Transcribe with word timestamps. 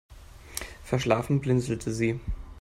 Verschlafen 0.83 1.41
blinzelte 1.41 1.91
sie. 1.93 2.19